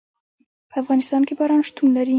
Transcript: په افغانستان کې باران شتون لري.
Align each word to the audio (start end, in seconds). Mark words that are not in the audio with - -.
په 0.69 0.75
افغانستان 0.81 1.21
کې 1.27 1.33
باران 1.39 1.61
شتون 1.67 1.89
لري. 1.97 2.09